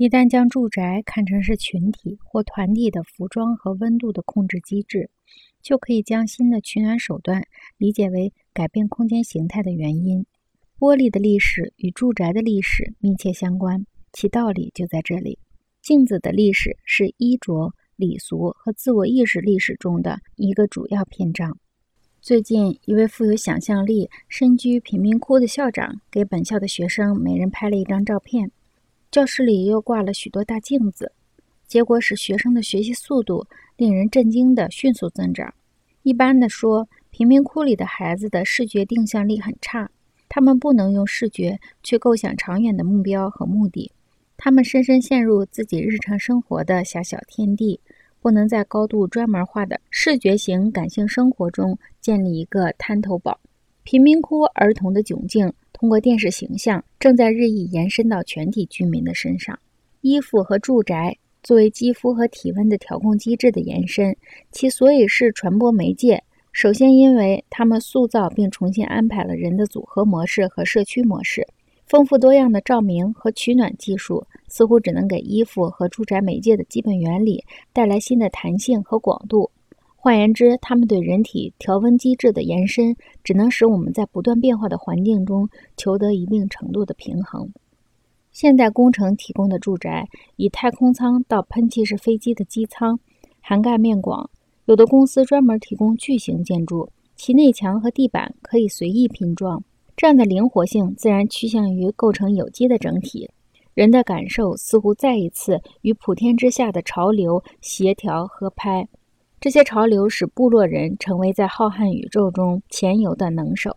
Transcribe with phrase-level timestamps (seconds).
[0.00, 5.10] 一旦将住宅看成是群体或团体的服装和温度的控制机制，
[5.60, 7.44] 就可以将新的取暖手段
[7.76, 10.24] 理解为改变空间形态的原因。
[10.78, 15.38] 玻璃的历史与住宅的历史密切相关，其道理就在这里。
[15.82, 21.58] 镜子的历史是衣着、礼俗和自我意识历史中的一个主要篇章。
[22.22, 28.50] 最近，一位富有想象力、身居贫民窟的校长给本校的学生每人拍了一张照片。
[29.10, 31.10] 教室里又挂了许多大镜子，
[31.66, 33.44] 结果使学生的学习速度
[33.76, 35.52] 令人震惊的迅速增长。
[36.04, 39.90] 一般的说，贫民窟里的孩子的视觉定向力很差，
[40.28, 43.90] 他们不能用视觉去构想长远的目标和目的，
[44.36, 47.80] 他们深深陷入自己日常生活的狭小天地，
[48.20, 53.40] 不能在高度专门化的视觉型感性生活中建立一个滩头堡。
[53.82, 55.52] 贫民窟儿童的窘境。
[55.80, 59.58] 通过电视形象，正在日益延伸到全体居民的身上。
[60.02, 64.14] 衣服和住宅作为肌肤和体温的调控机制的延伸，
[64.52, 66.22] 其所以是传播媒介。
[66.52, 71.48] 首先，因为它们塑造并重新安排了人的组合模式和社区模式。
[71.86, 79.50] 丰富多样的照明和取暖技术似乎只能给衣服和住宅媒介的基本原理带来新的弹性和广度。
[80.02, 87.52] 换言之，它们对人体调温机制的延伸，只能使我们在不断变化的环境中求得一定程度的平衡。
[88.32, 92.98] 现代工程提供的住宅，以太空舱到喷气式飞机的机舱，
[93.42, 94.30] 涵盖面广。
[94.64, 99.62] 有的公司专门提供巨型建筑，其内墙和地板可以随意拼装。
[99.94, 103.28] 这样的灵活性自然趋向于构成有机的整体。
[103.74, 108.88] 人的感受似乎再一次与普天之下的潮流协调合拍。
[109.40, 113.74] 这些潮流使部落人成为在浩瀚宇宙中潜游的能手。